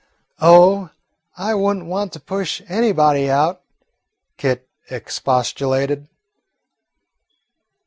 [0.39, 0.89] "Oh,
[1.37, 3.61] I would n't want to push anybody out,"
[4.35, 6.07] Kit expostulated.